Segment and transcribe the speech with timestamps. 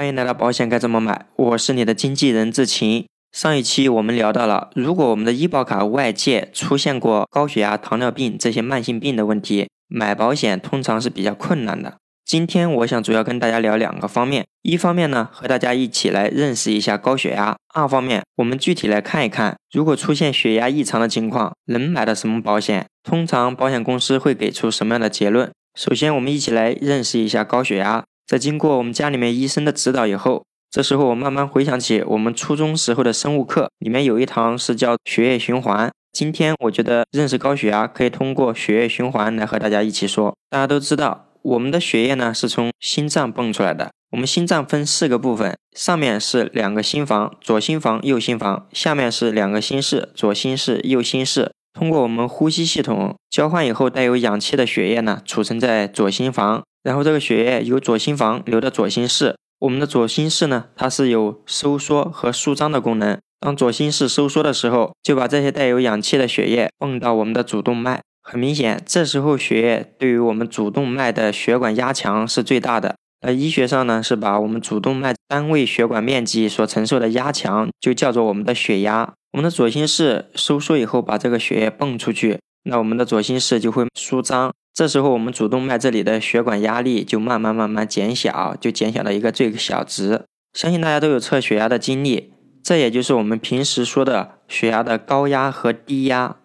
[0.00, 3.04] 欢迎来到保险该怎么买，我是你的经纪人志勤。
[3.32, 11.98] 上一期我们聊到了，如果我们的医保卡外界出现过高血压、糖尿病这些慢性病的问题，买保险通常是比较困难的。
[12.24, 22.86] 今天我想主要跟大家聊两个方面，一方面呢和大家一起来认识一下高血压，二方面我们具体来看一看，如果出现血压异常的情况，能买的什么保险？
[23.04, 25.52] 通常保险公司会给出什么样的结论？
[25.78, 28.04] 首先，我们一起来认识一下高血压。
[28.30, 35.90] 在经过我们家里面医生的指导以后，这时候我慢慢回想起我们初中时候的生物课，里面有一堂是叫血液循环。
[36.12, 40.32] 今天我觉得认识高血压可以通过血液循环来和大家一起说。
[40.48, 43.90] 大家都知道，我们的血液呢是从心脏泵出来的。
[44.12, 51.50] 我们心脏分四个部分，上面是两个心房，左心房、右心房；下面是两个心室，左心室、右心室。
[51.72, 56.62] 通过我们呼吸系统交换以后，带有氧气的血液呢储存在左心房。
[56.82, 63.18] 然后这个血液由左心房流到左心室，我们的左心室呢，它是有收缩和舒张的功能。
[63.38, 68.00] 当左心室收缩的时候，就把这些带有氧气的血液泵到我们的主动脉。
[68.22, 72.96] 很明显，这时候血液对于我们主动脉的血管压强是最大的。
[73.22, 79.12] 那医学上呢，是把我们主动脉单位血管面积所承受的压强就叫做我们的血压。
[79.32, 84.52] 我们的左心室收缩以后，把这个血液泵出去，那我们的左心室就会舒张。
[84.74, 90.24] 这时候，我们主动脉这里的血管压力就慢慢慢慢减小，就减小到一个最小值。
[90.52, 96.36] 相信大家都有测血压的经历，这也就是我们平时说的血压的高压和低压。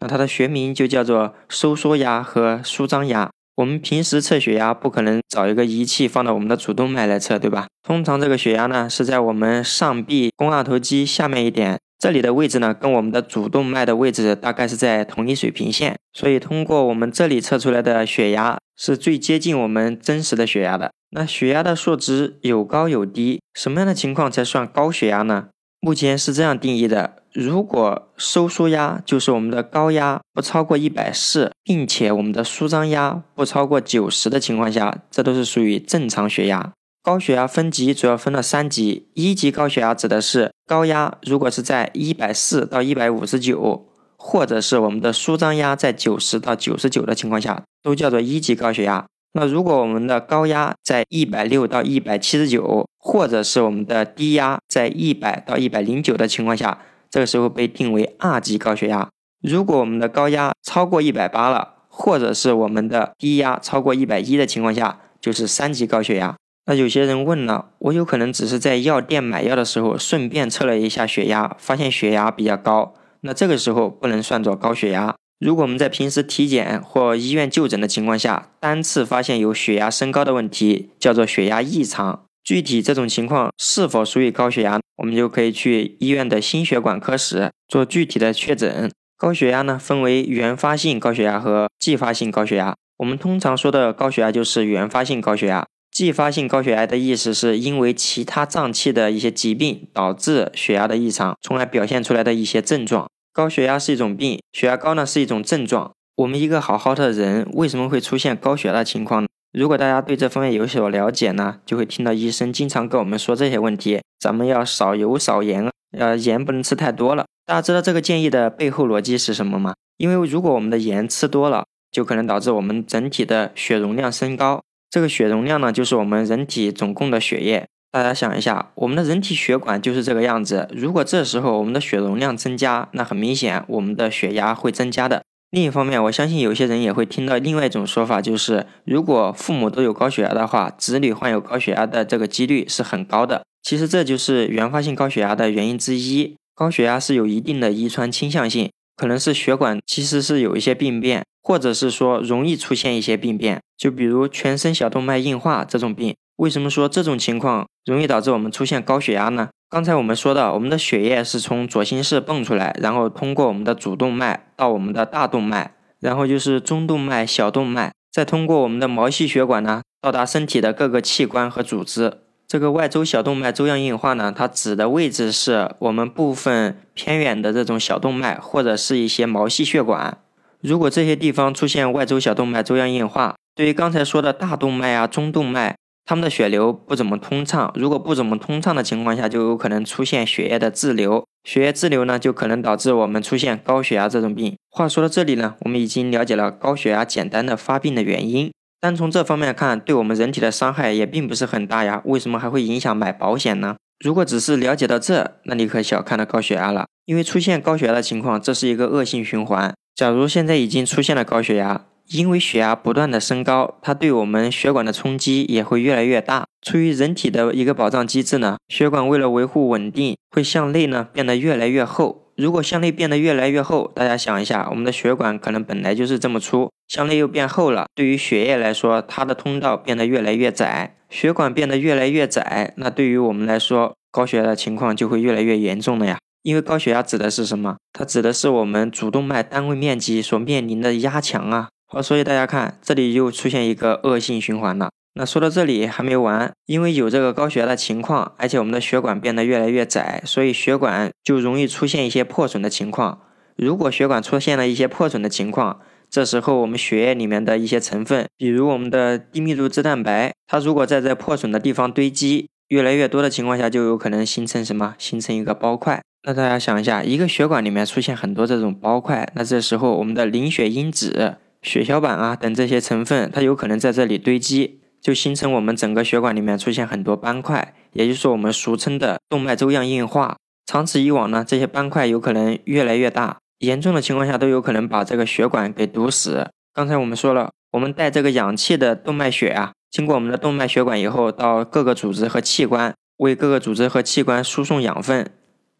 [0.00, 3.30] 那它的学名就叫做收缩压和舒张压。
[3.56, 7.68] 我们平时测血压不可能找一个仪器放到我们的主动脉来测，对吧？
[7.82, 11.78] 通常这个血压呢是在我们上臂肱二头肌下面一点。
[11.98, 20.90] 这里的位置呢，跟我们的主动脉的位置大概是在同一水平线，所以通过我们这里测出来的血压是最接近我们真实的血压的。
[21.10, 25.46] 那血压的数值有高有低，什么样的情况才算高血压呢？
[25.80, 36.72] 目前是这样定义的：如果收缩压就是我们的高压不超过一百四，并且我们的舒张压不超过九十的情况下，这都是属于正常血压。
[37.04, 49.04] 高血压分级主要分了三级，一级高血压指的是高压如果是在一百四到一百五十九，或者是我们的舒张压在九十到九十九的情况下，都叫做一级高血压。
[49.34, 56.78] 那如果我们的高压在一百六到一百七十九，或者是我们的低压在一百到一百零九的情况下，
[57.10, 59.10] 这个时候被定为二级高血压。
[59.42, 66.34] 如果我们的高压超过一百八了，或者是我们的低压超过一百一的情况下，就是三级高血压。
[66.66, 75.14] 那有些人问了，我有可能只是在药店买药的时候顺便测了一下血压，发现血压比较高，那这个时候不能算作高血压。
[75.38, 82.24] 如果我们在平时体检或医院就诊的情况下，单次发现有血压升高的问题，叫做血压异常。
[82.42, 88.90] 具体这种情况是否属于高血压，我们就可以去医院的心血管科室做具体的确诊。
[89.18, 92.74] 高血压呢，分为原发性高血压和继发性高血压。
[92.98, 95.66] 我们通常说的高血压就是原发性高血压。
[95.94, 103.08] 继发性高血压的意思是因为其他脏器的一些疾病导致血压的异常，从而表现出来的一些症状。
[103.32, 105.92] 高血压是一种病，血压高呢是一种症状。
[106.16, 109.28] 我们一个好好的人为什么会出现高血压情况呢？
[109.52, 117.24] 如果大家对这方面有所了解呢，就会听到医生经常跟我们说这些问题：咱们要少油少盐，呃，盐不能吃太多了。
[117.46, 119.74] 大家知道这个建议的背后逻辑是什么吗？
[119.98, 124.60] 因为如果我们的盐吃多了，就可能导致我们整体的血容量升高。
[124.94, 127.66] 这个血容量呢，就是我们人体总共的血液。
[127.90, 130.68] 大家想一下，我们的人体血管就是这个样子。
[130.72, 135.24] 如果这时候我们的血容量增加，那很明显我们的血压会增加的。
[135.50, 143.42] 另一方面，我相信有些人也会听到另外一种说法，就是如果父母都有高血压的话，子女患有高血压的这个几率是很高的。
[143.64, 146.36] 其实这就是原发性高血压的原因之一。
[146.54, 151.24] 高血压是有一定的遗传倾向性，可能是血管其实是有一些病变。
[151.44, 156.16] 或者是说容易出现一些病变，就比如全身小动脉硬化这种病。
[156.36, 159.50] 为什么说这种情况容易导致我们出现高血压呢？
[159.68, 172.20] 刚才我们说到，我们的血液是从左心室泵出来，然后通过我们的主动脉到我们的大动脉，然后就是中动脉、小动脉，再通过我们的毛细血管呢，到达身体的各个器官和组织。
[172.48, 180.18] 这个外周小动脉粥样硬化呢，它指的位置是我们部分偏远的这种小动脉，或者是一些毛细血管。
[180.64, 185.76] 如果这些地方出现外周小动脉粥样硬化，对于刚才说的大动脉啊、中动脉，
[186.06, 187.70] 它们的血流不怎么通畅。
[187.74, 191.22] 如果不怎么通畅的情况下，就有可能出现血液的滞留。
[191.46, 194.56] 血液滞留呢，就可能导致我们出现高血压这种病。
[194.70, 198.50] 话说到这里呢，我们已经了解了高血压简单的发病的原因。
[198.80, 202.00] 单从这方面看，对我们人体的伤害也并不是很大呀。
[202.06, 203.76] 为什么还会影响买保险呢？
[204.02, 206.86] 如果只是了解到这，那你可小看了高血压了。
[207.04, 209.74] 因为出现高血压的情况，这是一个恶性循环。
[209.94, 216.46] 假如现在已经出现了高血压，因为血压不断的升高，它对我们血管的冲击也会越来越大。
[216.60, 222.32] 出于人体的一个保障机制呢，血管为了维护稳定，会向内呢变得越来越厚。
[222.36, 236.18] 如果向内变得越来越厚，大家想一下，我们的血管可能本来就是这么粗，向内又变厚了，对于血液来说，它的通道变得越来越窄，血管变得越来越窄，那对于我们来说，高血压的情况就会越来越严重了呀。
[236.44, 237.76] 因为高血压指的是什么？
[237.94, 241.70] 它指的是我们主动脉单位面积所面临的压强啊。
[241.86, 244.90] 好，所以大家看，这里又出现一个恶性循环了。
[245.14, 253.20] 那说到这里还没完，因为有这个高血压的情况，而且我们的血管变得越来越窄，所以血管就容易出现一些破损的情况。
[253.56, 255.80] 如果血管出现了一些破损的情况，
[256.10, 264.94] 这时候我们血液里面的一些成分，比如我们的低密度脂蛋白，它如果在这破损的地方堆积越来越多的情况下，就有可能形成什么？
[264.98, 266.02] 形成一个包块。
[266.26, 280.38] 那大家想一下，一个血管里面出现很多这种包块，那这时候我们的凝血因子、血小板啊等这些成分，它有可能在这里堆积，就形成我们整个血管里面出现很多斑块，也就是我们俗称的动脉粥样硬化。
[280.64, 286.48] 长此以往呢，这些斑块有可能越来越大，严重的情况下都有可能把这个血管给堵死。
[286.72, 295.30] 刚才我们说了，我们带这个氧气的动脉血啊，经过我们的动脉血管以后，到各个组织和器官，为各个组织和器官输送养分。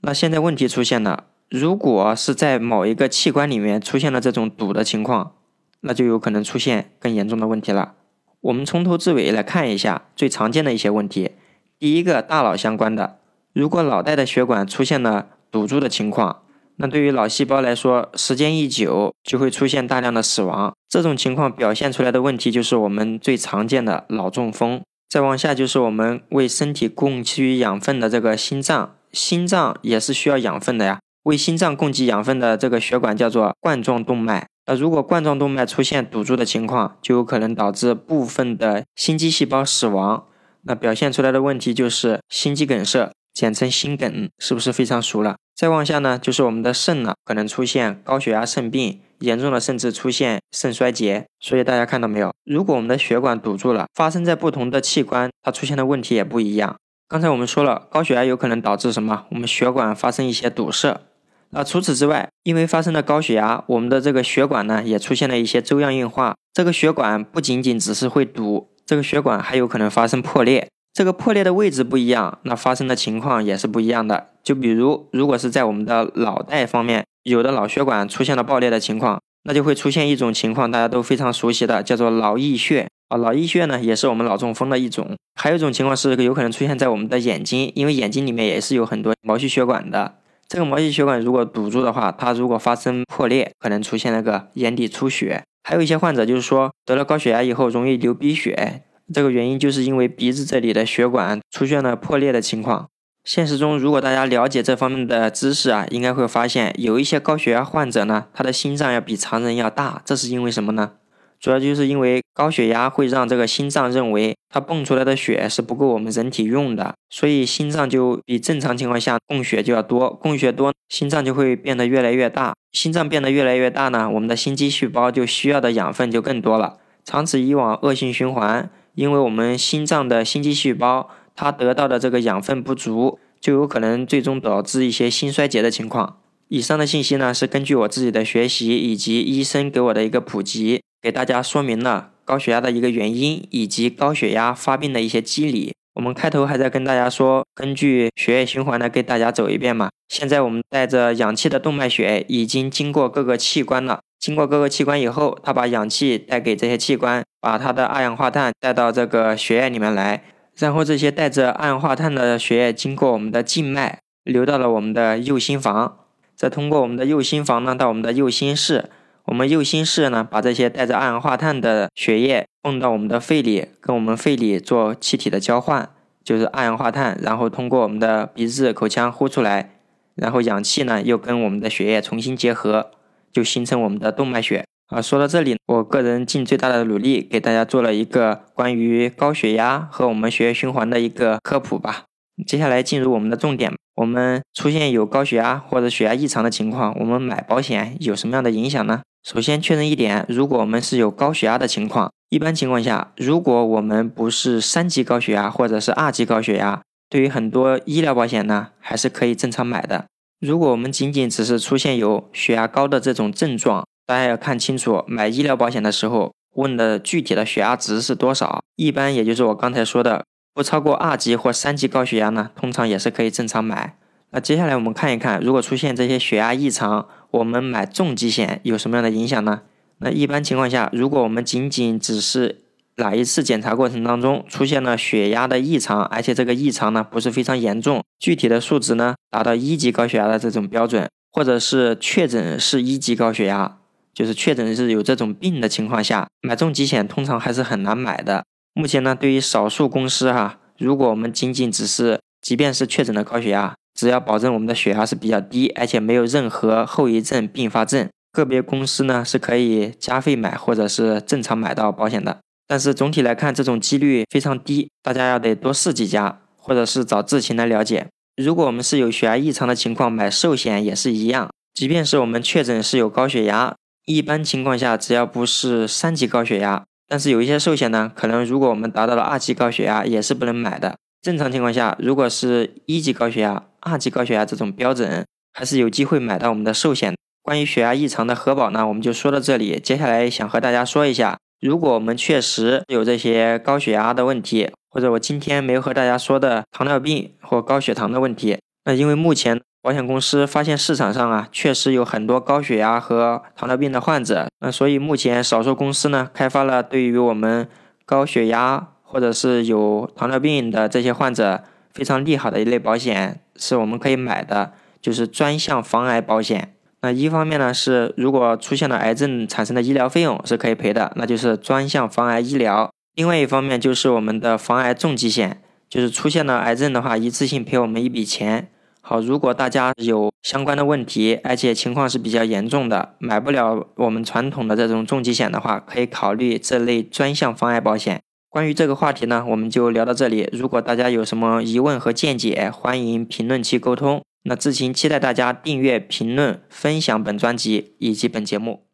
[0.06, 5.32] 那现在问题出现了，如果是在某一个器官里面出现了这种堵的情况，
[5.80, 7.94] 那就有可能出现更严重的问题了。
[8.42, 11.30] 我们从头至尾来看一下最常见的一些问题。
[11.78, 13.16] 第一个，大脑相关的，
[13.54, 16.42] 如果脑袋的血管出现了堵住的情况，
[16.76, 20.74] 那对于脑细胞来说，时间一久就会出现大量的死亡。
[20.86, 24.82] 这种情况表现出来的问题就是我们最常见的脑中风。
[25.08, 28.93] 再往下就是我们为身体供给养分的这个心脏。
[29.14, 34.46] 心脏也是需要养分的呀，为心脏供给养分的这个血管叫做冠状动脉。
[34.66, 40.24] 那如果冠状动脉出现堵住的情况，就有可能导致部分的心肌细胞死亡。
[40.62, 45.36] 那表现出来的问题就是心肌梗塞，简称心梗，是不是非常熟了？
[45.54, 51.26] 再往下呢，就是我们的肾了，可能出现高血压肾病，严重的甚至出现肾衰竭。
[51.38, 52.32] 所以大家看到没有？
[52.44, 56.76] 如果我们的血管堵住了，发生在不同的器官，它出现的问题也不一样。
[57.06, 59.26] 刚才我们说了，高血压有可能导致什么？
[59.30, 61.02] 我们血管发生一些堵塞。
[61.50, 66.34] 那除此之外，因为发生了高血压，我们的这个血管呢也出现了一些粥样硬化。
[66.52, 70.68] 这个血管不仅仅只是会堵，这个血管还有可能发生破裂。
[70.94, 74.28] 这个破裂的位置不一样，那发生的情况也是不一样的。
[74.42, 82.88] 就比如，如果是在我们的脑袋方面，有的脑血管出现了爆裂的情况，那就会出现一种情况，大家都非常熟悉的，叫做脑溢血。
[83.08, 85.14] 啊，脑溢血呢，也是我们脑中风的一种。
[85.38, 90.16] 还有一种情况是有可能出现在我们的眼睛，因为眼睛里面也是有很多毛细血管的。
[90.48, 95.42] 这个毛细血管如果堵住的话，它如果发生破裂，可能出现那个眼底出血。
[95.62, 98.82] 还有一些患者就是说得了高血压以后容易流鼻血，
[99.12, 102.88] 这个原因就是因为鼻子这里的血管出现了破裂的情况。
[103.24, 110.92] 现实中，如果大家了解这方面的知识啊，应该会发现有一些高血压患者呢，他的心脏要比常人要大，这是因为什么呢？
[111.40, 122.54] 主要就是因为高血压会让这个心脏认为它泵出来的血是不够我们人体用的，所以心脏就比正常情况下供血就要多，供血多，心脏就会变得越来越大。
[122.72, 126.76] 心脏变得越来越大呢，我们的心肌细胞就需要的养分就更多了。
[127.04, 136.16] 长此以往，恶性循环，因为我们心脏的心肌细胞它得到的这个养分不足，就有可能最终导致一些心衰竭的情况。
[136.48, 140.80] 以上的信息呢，是根据我自己的学习以及医生给我的一个普及。
[141.02, 145.74] 给大家说明了高血压的一个原因，以及高血压发病的一些机理。
[145.96, 149.90] 我们开头还在跟大家说，根据血液循环呢，给大家走一遍嘛。
[150.08, 160.24] 现在我们带着氧气的动脉血已经经过各个器官了，经过各个器官以后，它把氧气带给这些器官，把它的二氧化碳带到这个血液里面来，
[160.56, 165.98] 然后这些带着二氧化碳的血液经过我们的静脉，流到了我们的右心房，
[166.36, 168.90] 再通过我们的右心房呢，到我们的右心室。
[169.26, 175.88] 我们右心室呢，把这些带着二氧化碳的血液泵到我们的肺里，跟我们肺里做气体的交换，
[176.22, 179.78] 就是二氧化碳，然后通过我们的鼻子、口腔呼出来，
[180.14, 182.90] 然后氧气呢又跟我们的血液重新结合，
[183.32, 184.66] 就形成我们的动脉血。
[184.94, 192.04] 啊，说到这里，我个人尽最大的努力给大家做了一个关于高血压和我们血液循环的一个科普吧。
[192.46, 199.02] 接下来进入我们的重点，我们出现有高血压或者血压异常的情况，我们买保险有什么样的影响呢？
[199.24, 210.04] 首先确认一点，如果我们是有高血压的情况，一般情况下，如果我们不是三级高血压或者是二级高血压，对于很多医疗保险呢，还是可以正常买的。
[210.38, 218.62] 如果我们仅仅只是出现有血压高的这种症状，大家要看清楚，买医疗保险的时候问的具体的血压值是多少。
[218.76, 223.96] 一般也就是我刚才说的，不超过二级或三级高血压呢，通常也是可以正常买。
[224.30, 229.62] 那接下来我们看一看，如果出现这些血压异常，我们买重疾险有什么样的影响呢？
[229.98, 232.64] 那一般情况下，如果我们仅仅只是
[232.96, 243.78] 哪一次检查过程当中出现了血压的异常，而且这个异常呢不是非常严重，具体的数值呢达到一级高血压的这种标准，或者是确诊是一级高血压，
[244.14, 248.44] 就是确诊是有这种病的情况下，买重疾险通常还是很难买的。
[248.72, 262.38] 目前呢，对于少数公司哈，如果我们仅仅只是，即便是确诊的高血压，只要保证我们的血压是比较低，而且没有任何后遗症并发症，个别公司呢是可以加费买或者是正常买到保险的。
[262.66, 268.08] 但是总体来看，这种几率非常低，大家要得多试几家，或者是找智勤来了解。
[268.36, 271.50] 如果我们是有血压异常的情况，买寿险也是一样。
[271.72, 280.96] 即便是我们确诊是有高血压，一般情况下只要不是三级高血压，但是有一些寿险呢，可能如果我们达到了二级高血压，也是不能买的。
[281.22, 287.14] 正常情况下，如果是一级高血压、二级高血压这种标准，还是有机会买到我们的寿险。
[287.42, 289.80] 关于血压异常的核保呢，我们就说到这里。
[289.80, 291.38] 接下来想和大家说一下。
[291.60, 307.68] 如果我们确实有这些高血压的问题，或者我今天没有和大家说的糖尿病或高血糖的问题，那因为目前保险公司发现市场上啊确实有很多高血压和糖尿病的患者，那所以目前少数公司呢开发了对于我们
[308.06, 311.62] 高血压或者是有糖尿病的这些患者
[311.92, 314.72] 非常利好的一类保险，是我们可以买的，
[315.02, 316.74] 就是专项防癌保险。
[317.02, 322.90] 那一方面呢是，如果出现了癌症产生的医疗费用是可以赔的，那就是专项防癌医疗。
[323.14, 325.60] 另外一方面就是我们的防癌重疾险，
[325.90, 328.70] 就是出现了癌症的话，一次性赔我们一笔钱。
[329.06, 338.22] 好，如果大家有相关的问题，而且情况是比较严重的，买不了我们传统的这种重疾险的话，可以考虑这类专项防癌保险。
[338.48, 340.48] 关于这个话题呢，我们就聊到这里。
[340.52, 344.22] 如果大家有什么疑问和见解，欢迎评论区沟通。
[344.44, 348.86] 那知情期待大家订阅、评论、分享本专辑以及本节目。